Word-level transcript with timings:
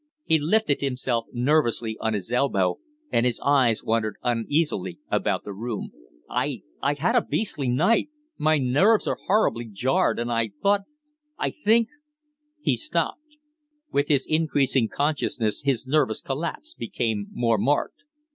He 0.23 0.39
lifted 0.39 0.81
himself 0.81 1.27
nervously 1.31 1.95
on 2.01 2.15
his 2.15 2.31
elbow 2.31 2.79
and 3.11 3.23
his 3.23 3.39
eyes 3.41 3.83
wandered 3.83 4.15
uneasily 4.23 4.97
about 5.11 5.43
the 5.43 5.53
room. 5.53 5.91
"I 6.27 6.63
I 6.81 6.95
had 6.95 7.15
a 7.15 7.21
beastly 7.21 7.69
night; 7.69 8.09
my 8.35 8.57
nerves 8.57 9.05
are 9.05 9.19
horribly 9.27 9.65
jarred; 9.65 10.17
and 10.17 10.31
I 10.31 10.53
thought 10.63 10.85
I 11.37 11.51
think" 11.51 11.89
He 12.61 12.75
stopped. 12.75 13.37
With 13.91 14.07
his 14.07 14.25
increasing 14.27 14.87
consciousness 14.89 15.61
his 15.61 15.85
nervous 15.85 16.21
collapse 16.21 16.73
became 16.73 17.27
more 17.31 17.59
marked. 17.59 18.01